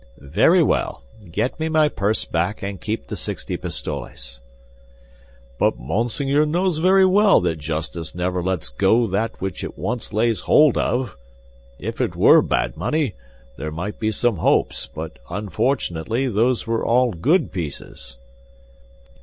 "Very 0.17 0.63
well; 0.63 1.03
get 1.31 1.59
me 1.59 1.69
my 1.69 1.87
purse 1.87 2.25
back 2.25 2.63
and 2.63 2.81
keep 2.81 3.05
the 3.05 3.15
sixty 3.15 3.55
pistoles." 3.55 4.41
"But 5.59 5.77
Monseigneur 5.77 6.43
knows 6.43 6.79
very 6.79 7.05
well 7.05 7.39
that 7.41 7.59
justice 7.59 8.15
never 8.15 8.41
lets 8.41 8.69
go 8.69 9.05
that 9.05 9.39
which 9.39 9.63
it 9.63 9.77
once 9.77 10.11
lays 10.11 10.39
hold 10.39 10.75
of. 10.75 11.15
If 11.77 12.01
it 12.01 12.15
were 12.15 12.41
bad 12.41 12.75
money, 12.75 13.13
there 13.57 13.71
might 13.71 13.99
be 13.99 14.09
some 14.09 14.37
hopes; 14.37 14.87
but 14.87 15.19
unfortunately, 15.29 16.27
those 16.27 16.65
were 16.65 16.83
all 16.83 17.11
good 17.11 17.51
pieces." 17.51 18.15